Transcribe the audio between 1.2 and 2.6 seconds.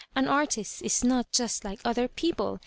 just like other people.